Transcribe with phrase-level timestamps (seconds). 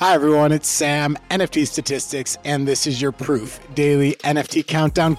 [0.00, 0.50] Hi, everyone.
[0.50, 5.18] It's Sam, NFT Statistics, and this is your proof daily NFT countdown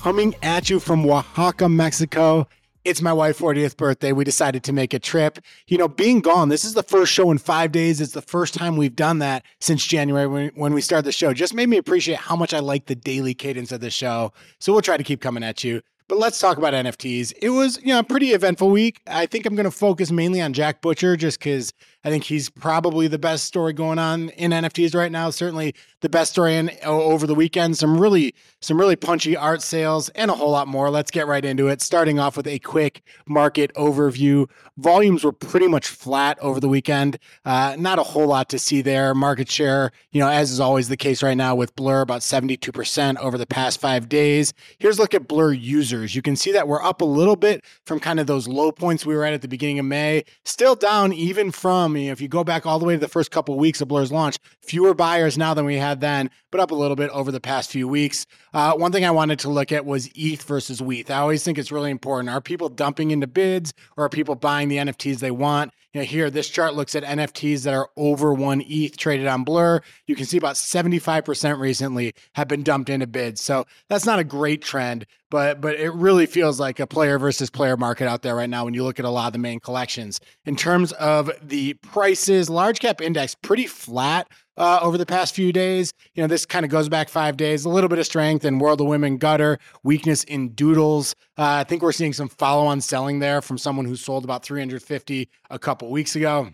[0.00, 2.48] coming at you from Oaxaca, Mexico.
[2.84, 4.10] It's my wife's 40th birthday.
[4.10, 5.38] We decided to make a trip.
[5.68, 8.00] You know, being gone, this is the first show in five days.
[8.00, 11.32] It's the first time we've done that since January when, when we started the show.
[11.32, 14.32] Just made me appreciate how much I like the daily cadence of the show.
[14.58, 15.82] So we'll try to keep coming at you.
[16.12, 17.32] But let's talk about NFTs.
[17.40, 19.00] It was, you know, a pretty eventful week.
[19.06, 21.72] I think I'm going to focus mainly on Jack Butcher just because
[22.04, 25.30] I think he's probably the best story going on in NFTs right now.
[25.30, 27.78] Certainly the best story in over the weekend.
[27.78, 30.90] Some really, some really punchy art sales and a whole lot more.
[30.90, 31.80] Let's get right into it.
[31.80, 34.50] Starting off with a quick market overview.
[34.76, 37.18] Volumes were pretty much flat over the weekend.
[37.44, 39.14] Uh, not a whole lot to see there.
[39.14, 43.16] Market share, you know, as is always the case right now with Blur, about 72%
[43.18, 44.52] over the past five days.
[44.78, 46.01] Here's a look at Blur users.
[46.10, 49.06] You can see that we're up a little bit from kind of those low points
[49.06, 50.24] we were at at the beginning of May.
[50.44, 53.08] Still down even from I mean, if you go back all the way to the
[53.08, 56.60] first couple of weeks of Blur's launch, fewer buyers now than we had then, but
[56.60, 58.26] up a little bit over the past few weeks.
[58.54, 61.10] Uh, one thing I wanted to look at was ETH versus WETH.
[61.10, 62.30] I always think it's really important.
[62.30, 65.72] Are people dumping into bids or are people buying the NFTs they want?
[65.92, 69.44] You know, here, this chart looks at NFTs that are over one ETH traded on
[69.44, 69.82] Blur.
[70.06, 73.42] You can see about 75% recently have been dumped into bids.
[73.42, 77.48] So that's not a great trend, but but it really feels like a player versus
[77.48, 79.58] player market out there right now when you look at a lot of the main
[79.58, 80.20] collections.
[80.44, 85.50] In terms of the prices, large cap index pretty flat uh, over the past few
[85.50, 85.90] days.
[86.14, 87.64] You know, this kind of goes back five days.
[87.64, 91.14] A little bit of strength in World of Women Gutter, weakness in Doodles.
[91.38, 95.30] Uh, I think we're seeing some follow-on selling there from someone who sold about 350
[95.48, 96.50] a couple weeks ago.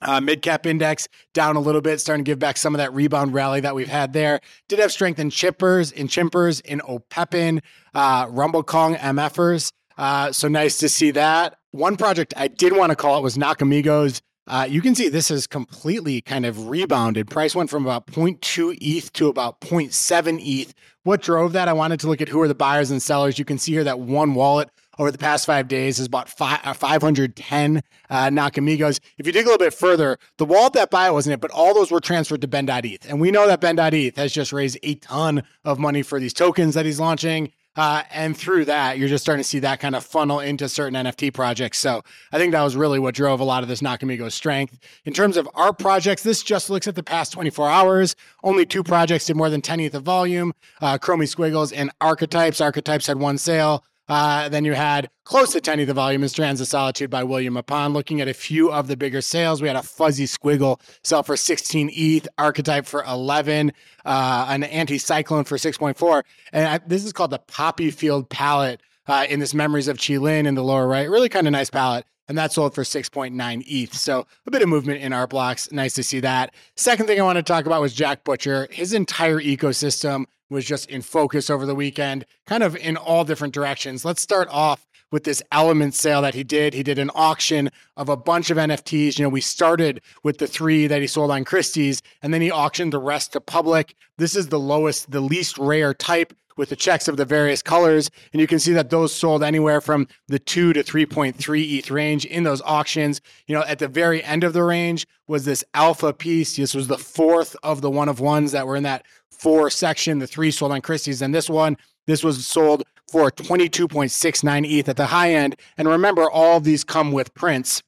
[0.00, 2.92] Uh, mid cap index down a little bit, starting to give back some of that
[2.94, 4.40] rebound rally that we've had there.
[4.68, 7.60] Did have strength in chippers, in chimpers, in Opepen,
[7.94, 9.72] uh, Rumble Kong MFers.
[9.96, 11.58] Uh, so nice to see that.
[11.72, 15.28] One project I did want to call it was Nakamigos uh, you can see this
[15.28, 17.28] has completely kind of rebounded.
[17.28, 20.72] Price went from about 0.2 ETH to about 0.7 ETH.
[21.02, 21.68] What drove that?
[21.68, 23.38] I wanted to look at who are the buyers and sellers.
[23.38, 26.60] You can see here that one wallet over the past five days has bought five,
[26.64, 29.00] uh, 510 uh, Nakamigos.
[29.16, 31.74] If you dig a little bit further, the wallet that buy wasn't it, but all
[31.74, 33.08] those were transferred to Ben.ETH.
[33.08, 36.74] And we know that Ben.ETH has just raised a ton of money for these tokens
[36.74, 37.52] that he's launching.
[37.76, 40.94] Uh, and through that, you're just starting to see that kind of funnel into certain
[40.94, 41.78] NFT projects.
[41.78, 44.80] So I think that was really what drove a lot of this Nakamigo's strength.
[45.04, 48.16] In terms of art projects, this just looks at the past 24 hours.
[48.42, 52.60] Only two projects did more than 10 ETH of volume uh, Chromie Squiggles and Archetypes.
[52.60, 53.84] Archetypes had one sale.
[54.08, 57.54] Uh, then you had close to 10 the volume is Strands of Solitude by William
[57.54, 57.92] Mapan.
[57.92, 61.36] Looking at a few of the bigger sales, we had a Fuzzy Squiggle sell for
[61.36, 63.72] 16 ETH, Archetype for 11,
[64.04, 66.22] uh, an Anti-Cyclone for 6.4.
[66.52, 70.46] And I, this is called the Poppy Field palette uh, in this Memories of Qilin
[70.46, 71.08] in the lower right.
[71.08, 73.94] Really kind of nice palette and that sold for 6.9 ETH.
[73.94, 75.72] So a bit of movement in Art Blocks.
[75.72, 76.54] Nice to see that.
[76.76, 78.68] Second thing I want to talk about was Jack Butcher.
[78.70, 83.52] His entire ecosystem was just in focus over the weekend, kind of in all different
[83.52, 84.04] directions.
[84.04, 86.74] Let's start off with this element sale that he did.
[86.74, 89.18] He did an auction of a bunch of NFTs.
[89.18, 92.50] You know, we started with the three that he sold on Christie's, and then he
[92.50, 93.94] auctioned the rest to public.
[94.18, 98.10] This is the lowest, the least rare type with the checks of the various colors.
[98.32, 102.26] And you can see that those sold anywhere from the 2 to 3.3 ETH range
[102.26, 103.22] in those auctions.
[103.46, 106.56] You know, at the very end of the range was this alpha piece.
[106.56, 110.18] This was the fourth of the one of ones that were in that four section.
[110.18, 111.22] The three sold on Christie's.
[111.22, 111.76] And this one,
[112.08, 115.56] this was sold for 22.69 ETH at the high end.
[115.76, 117.82] And remember, all of these come with prints.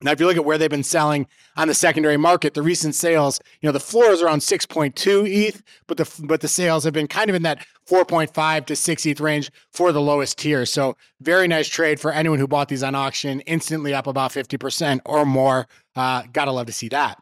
[0.00, 2.94] Now, if you look at where they've been selling on the secondary market, the recent
[2.94, 6.94] sales, you know, the floor is around 6.2 ETH, but the but the sales have
[6.94, 10.64] been kind of in that 4.5 to 6 ETH range for the lowest tier.
[10.64, 15.00] So very nice trade for anyone who bought these on auction, instantly up about 50%
[15.04, 15.66] or more.
[15.94, 17.20] Uh, gotta love to see that.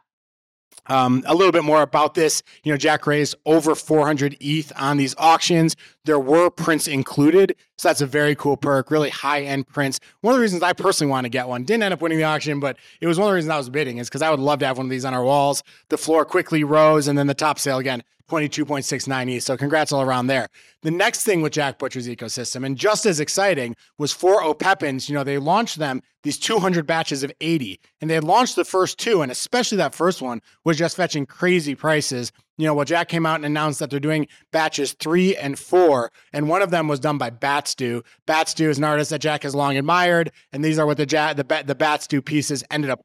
[0.89, 2.43] Um, a little bit more about this.
[2.63, 5.77] You know, Jack raised over 400 ETH on these auctions.
[6.05, 7.57] There were prints included.
[7.79, 10.01] So that's a very cool perk, really high end prints.
[10.21, 12.25] One of the reasons I personally want to get one didn't end up winning the
[12.25, 14.41] auction, but it was one of the reasons I was bidding is because I would
[14.41, 15.63] love to have one of these on our walls.
[15.89, 19.41] The floor quickly rose and then the top sale again 22.690.
[19.43, 20.49] So congrats all around there.
[20.83, 25.09] The next thing with Jack Butcher's ecosystem, and just as exciting, was for Opepens.
[25.09, 28.99] You know, they launched them, these 200 batches of 80, and they launched the first
[28.99, 32.33] two, and especially that first one was just fetching crazy prices.
[32.59, 36.11] You know, well, Jack came out and announced that they're doing batches three and four,
[36.33, 38.03] and one of them was done by Batstew.
[38.27, 41.37] Batstew is an artist that Jack has long admired, and these are what the Jack,
[41.37, 43.01] the, the Batstew pieces ended up.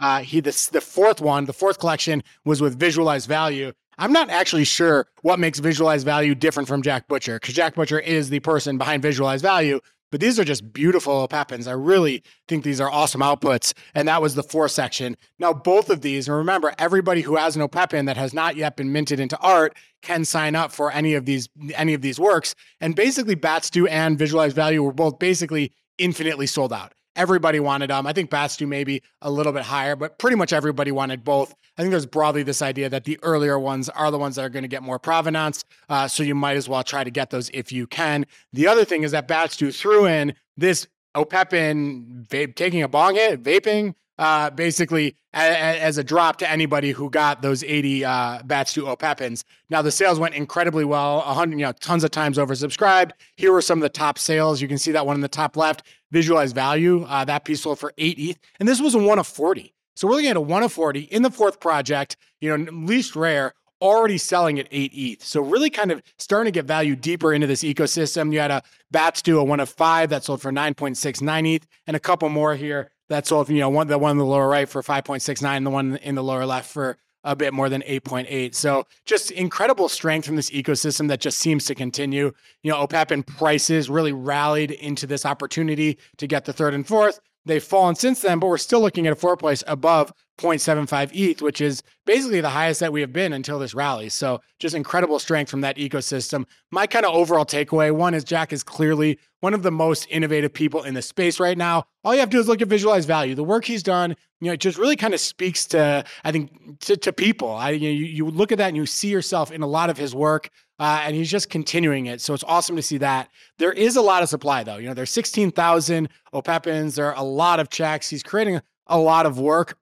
[0.00, 4.30] Uh, he the, the fourth one, the fourth collection was with Visualized Value, I'm not
[4.30, 8.40] actually sure what makes visualized value different from Jack Butcher because Jack Butcher is the
[8.40, 9.80] person behind visualized value.
[10.10, 11.66] but these are just beautiful Pepins.
[11.66, 13.72] I really think these are awesome outputs.
[13.94, 15.16] And that was the four section.
[15.38, 18.76] Now, both of these, and remember, everybody who has an Opepen that has not yet
[18.76, 22.54] been minted into art can sign up for any of these any of these works.
[22.80, 26.92] And basically, Bats BatStew and Visualize Value were both basically infinitely sold out.
[27.14, 28.06] Everybody wanted them.
[28.06, 31.54] I think BatStew maybe a little bit higher, but pretty much everybody wanted both.
[31.76, 34.48] I think there's broadly this idea that the earlier ones are the ones that are
[34.48, 35.64] going to get more provenance.
[35.88, 38.26] Uh, so you might as well try to get those if you can.
[38.52, 43.42] The other thing is that BatStew threw in this Opepen vape, taking a bong hit,
[43.42, 48.86] vaping, uh, basically a, as a drop to anybody who got those 80 uh, to
[48.86, 49.42] Opepens.
[49.68, 53.10] Now the sales went incredibly well, 100, you know, tons of times oversubscribed.
[53.36, 54.62] Here were some of the top sales.
[54.62, 55.82] You can see that one in the top left.
[56.12, 57.02] Visualize value.
[57.02, 59.74] Uh, that piece sold for eight ETH, and this was a one of 40.
[59.96, 62.16] So we're looking at a one of 40 in the fourth project.
[62.40, 65.24] You know, least rare already selling at 8 ETH.
[65.24, 68.32] So really kind of starting to get value deeper into this ecosystem.
[68.32, 68.62] You had a
[68.94, 72.92] BatStew a one of five that sold for 9.69 ETH and a couple more here
[73.12, 75.96] that sold, you know, one the one in the lower right for 5.69, the one
[75.96, 78.54] in the lower left for a bit more than 8.8.
[78.54, 82.32] So just incredible strength from this ecosystem that just seems to continue.
[82.62, 87.20] You know, Opepen prices really rallied into this opportunity to get the third and fourth.
[87.44, 91.42] They've fallen since then, but we're still looking at a floor price above 0.75 ETH,
[91.42, 94.08] which is basically the highest that we have been until this rally.
[94.08, 96.46] So just incredible strength from that ecosystem.
[96.70, 100.52] My kind of overall takeaway one is Jack is clearly one of the most innovative
[100.52, 101.84] people in the space right now.
[102.04, 103.34] All you have to do is look at visualize value.
[103.34, 106.80] The work he's done, you know, it just really kind of speaks to, I think,
[106.80, 107.50] to, to people.
[107.50, 109.90] I, you, know, you, you look at that and you see yourself in a lot
[109.90, 110.50] of his work.
[110.78, 112.20] Uh, and he's just continuing it.
[112.20, 113.28] So it's awesome to see that.
[113.58, 114.78] There is a lot of supply, though.
[114.78, 116.96] You know, there's 16,000 Opepens.
[116.96, 118.10] There are a lot of checks.
[118.10, 119.76] He's creating a lot of work.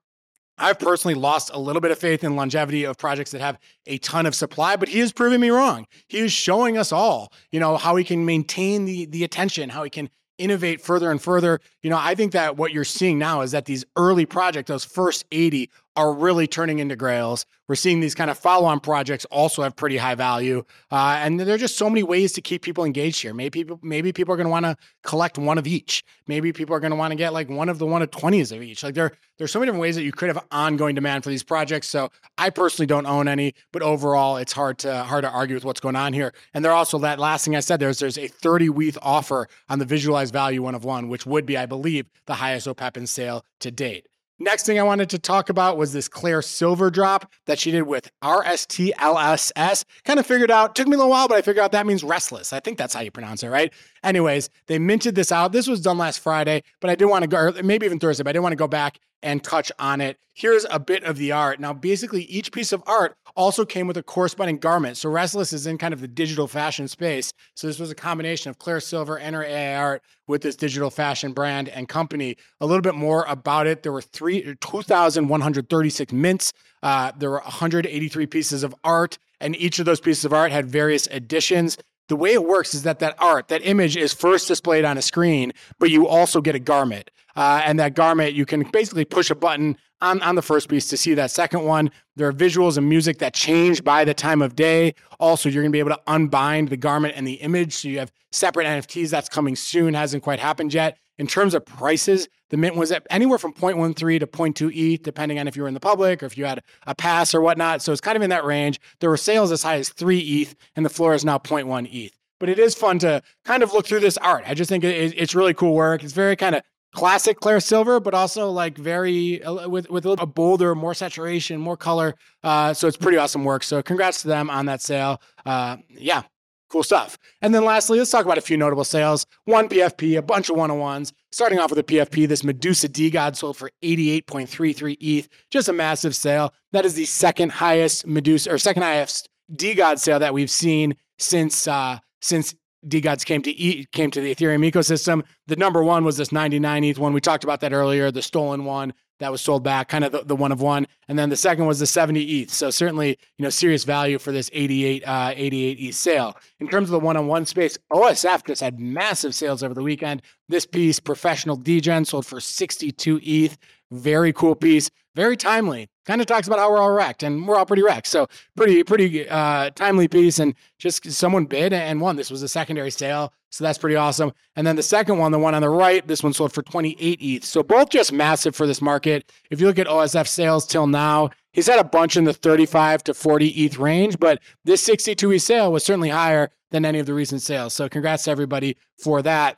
[0.57, 3.57] I've personally lost a little bit of faith in longevity of projects that have
[3.87, 5.87] a ton of supply, but he is proving me wrong.
[6.07, 9.83] He is showing us all, you know, how he can maintain the the attention, how
[9.83, 11.59] he can innovate further and further.
[11.83, 14.83] You know, I think that what you're seeing now is that these early projects, those
[14.85, 17.45] first 80, are really turning into grails.
[17.67, 20.63] We're seeing these kind of follow on projects also have pretty high value.
[20.89, 23.33] Uh, and there are just so many ways to keep people engaged here.
[23.33, 26.03] Maybe people, maybe people are going to want to collect one of each.
[26.27, 28.55] Maybe people are going to want to get like one of the one of 20s
[28.55, 28.83] of each.
[28.83, 31.43] Like there, there's so many different ways that you could have ongoing demand for these
[31.43, 31.87] projects.
[31.87, 35.65] So I personally don't own any, but overall it's hard to hard to argue with
[35.65, 36.33] what's going on here.
[36.53, 39.79] And there also that last thing I said, there's there's a 30 week offer on
[39.79, 43.45] the visualized value one of one, which would be, I believe, the highest Opepen sale
[43.59, 44.07] to date.
[44.41, 47.83] Next thing I wanted to talk about was this Claire Silver drop that she did
[47.83, 49.85] with RSTLSS.
[50.03, 52.03] Kind of figured out, took me a little while, but I figured out that means
[52.03, 52.51] restless.
[52.51, 53.71] I think that's how you pronounce it, right?
[54.03, 55.51] Anyways, they minted this out.
[55.51, 58.23] This was done last Friday, but I didn't want to go, or maybe even Thursday,
[58.23, 60.17] but I didn't want to go back and touch on it.
[60.33, 61.59] Here's a bit of the art.
[61.59, 64.97] Now, basically, each piece of art also came with a corresponding garment.
[64.97, 67.33] So Restless is in kind of the digital fashion space.
[67.55, 70.89] So this was a combination of Claire Silver and her AI art with this digital
[70.89, 72.37] fashion brand and company.
[72.59, 73.83] A little bit more about it.
[73.83, 76.53] There were three 2,136 mints.
[76.81, 80.65] Uh, there were 183 pieces of art, and each of those pieces of art had
[80.65, 81.77] various editions
[82.11, 85.01] the way it works is that that art, that image is first displayed on a
[85.01, 87.09] screen, but you also get a garment.
[87.35, 90.87] Uh, and that garment, you can basically push a button on, on the first piece
[90.89, 91.91] to see that second one.
[92.15, 94.95] There are visuals and music that change by the time of day.
[95.19, 97.73] Also, you're going to be able to unbind the garment and the image.
[97.73, 99.09] So you have separate NFTs.
[99.09, 100.97] That's coming soon, hasn't quite happened yet.
[101.17, 105.37] In terms of prices, the mint was at anywhere from 0.13 to 0.2 ETH, depending
[105.37, 107.81] on if you were in the public or if you had a pass or whatnot.
[107.81, 108.79] So it's kind of in that range.
[108.99, 112.17] There were sales as high as 3 ETH, and the floor is now 0.1 ETH.
[112.39, 114.43] But it is fun to kind of look through this art.
[114.47, 116.03] I just think it's really cool work.
[116.03, 120.09] It's very kind of classic Claire Silver, but also like very uh, with with a
[120.09, 122.15] little bolder, more saturation, more color.
[122.43, 123.63] Uh, so it's pretty awesome work.
[123.63, 125.21] So congrats to them on that sale.
[125.45, 126.23] Uh, yeah,
[126.71, 127.17] Cool stuff.
[127.41, 129.25] And then lastly, let's talk about a few notable sales.
[129.43, 131.11] One PFP, a bunch of one on ones.
[131.33, 135.27] Starting off with a PFP, this Medusa DeGod sold for 88.33 ETH.
[135.49, 136.53] Just a massive sale.
[136.71, 141.67] That is the second highest Medusa or second highest DeGod sale that we've seen since
[141.67, 142.55] uh, since
[142.87, 145.23] DeGods came to e- came to the Ethereum ecosystem.
[145.47, 147.13] The number one was this 99 ETH one.
[147.13, 150.23] We talked about that earlier, the stolen one that was sold back, kind of the,
[150.23, 150.87] the, one of one.
[151.07, 152.49] And then the second was the 70 ETH.
[152.49, 156.35] So certainly, you know, serious value for this 88, uh, 88 ETH sale.
[156.59, 160.23] In terms of the one-on-one space, OSF just had massive sales over the weekend.
[160.49, 163.57] This piece, professional degen, sold for 62 ETH.
[163.91, 165.87] Very cool piece, very timely.
[166.05, 168.07] Kind of talks about how we're all wrecked, and we're all pretty wrecked.
[168.07, 172.15] So pretty, pretty uh, timely piece, and just someone bid and won.
[172.15, 174.31] This was a secondary sale, so that's pretty awesome.
[174.55, 177.19] And then the second one, the one on the right, this one sold for 28
[177.21, 177.43] ETH.
[177.43, 179.29] So both just massive for this market.
[179.51, 183.03] If you look at OSF sales till now, he's had a bunch in the 35
[183.03, 187.05] to 40 ETH range, but this 62 ETH sale was certainly higher than any of
[187.05, 187.73] the recent sales.
[187.73, 189.57] So congrats to everybody for that.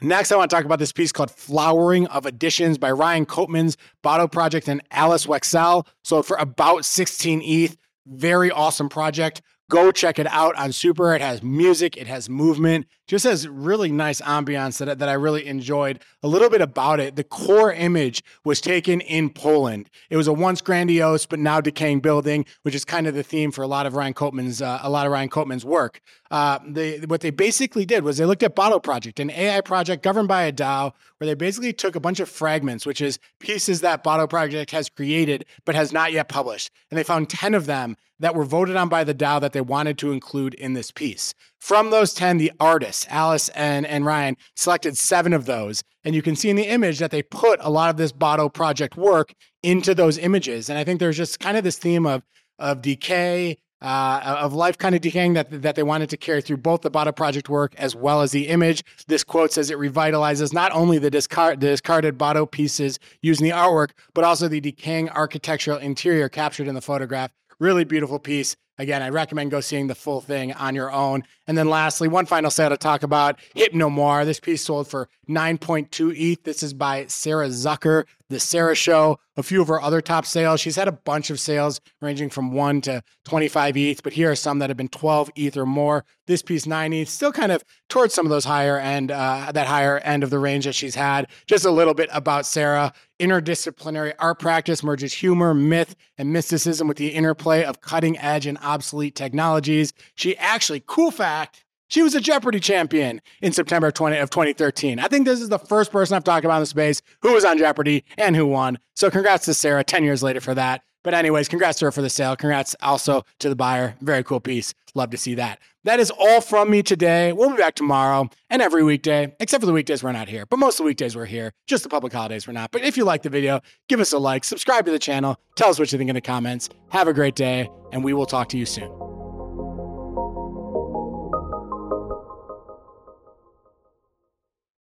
[0.00, 3.76] Next, I want to talk about this piece called Flowering of Additions by Ryan Koopmans
[4.02, 5.86] Botto Project and Alice Wexell.
[6.02, 7.76] Sold for about 16 ETH.
[8.06, 9.42] Very awesome project.
[9.70, 11.14] Go check it out on Super.
[11.14, 15.46] It has music, it has movement, just has really nice ambiance that, that I really
[15.46, 16.00] enjoyed.
[16.22, 17.16] A little bit about it.
[17.16, 19.90] The core image was taken in Poland.
[20.10, 23.50] It was a once grandiose but now decaying building, which is kind of the theme
[23.50, 26.00] for a lot of Ryan Koopmans' uh, a lot of Ryan Koopmans' work.
[26.30, 30.02] Uh, they what they basically did was they looked at Botto Project, an AI project
[30.02, 33.80] governed by a DAO, where they basically took a bunch of fragments, which is pieces
[33.80, 37.64] that Botto Project has created but has not yet published, and they found ten of
[37.64, 40.90] them that were voted on by the DAO that they wanted to include in this
[40.90, 41.34] piece.
[41.60, 45.82] From those 10, the artists, Alice and, and Ryan, selected seven of those.
[46.04, 48.52] And you can see in the image that they put a lot of this Botto
[48.52, 50.70] project work into those images.
[50.70, 52.22] And I think there's just kind of this theme of,
[52.58, 56.56] of decay, uh, of life kind of decaying that, that they wanted to carry through
[56.56, 58.82] both the Botto project work as well as the image.
[59.06, 63.48] This quote says it revitalizes not only the, discard, the discarded Botto pieces used in
[63.48, 67.30] the artwork, but also the decaying architectural interior captured in the photograph.
[67.60, 68.56] Really beautiful piece.
[68.80, 71.24] Again, I recommend go seeing the full thing on your own.
[71.48, 74.24] And then lastly, one final sale to talk about Hypnomoire.
[74.24, 76.44] This piece sold for 9.2 ETH.
[76.44, 79.18] This is by Sarah Zucker, The Sarah Show.
[79.36, 80.60] A few of her other top sales.
[80.60, 84.36] She's had a bunch of sales ranging from 1 to 25 ETH, but here are
[84.36, 86.04] some that have been 12 ETH or more.
[86.26, 89.66] This piece, 9 ETH, still kind of towards some of those higher end, uh, that
[89.66, 91.28] higher end of the range that she's had.
[91.46, 92.92] Just a little bit about Sarah.
[93.20, 98.58] Interdisciplinary art practice merges humor, myth, and mysticism with the interplay of cutting edge and
[98.58, 99.92] obsolete technologies.
[100.16, 104.98] She actually, cool fact, she was a Jeopardy champion in September of, 20, of 2013.
[104.98, 107.44] I think this is the first person I've talked about in the space who was
[107.44, 108.78] on Jeopardy and who won.
[108.94, 110.82] So congrats to Sarah 10 years later for that.
[111.04, 112.36] But anyways, congrats to her for the sale.
[112.36, 113.94] Congrats also to the buyer.
[114.00, 114.74] Very cool piece.
[114.94, 115.60] Love to see that.
[115.84, 117.32] That is all from me today.
[117.32, 120.44] We'll be back tomorrow and every weekday, except for the weekdays we're not here.
[120.44, 121.52] But most of the weekdays we're here.
[121.66, 122.72] Just the public holidays we're not.
[122.72, 125.70] But if you like the video, give us a like, subscribe to the channel, tell
[125.70, 126.68] us what you think in the comments.
[126.90, 129.07] Have a great day, and we will talk to you soon.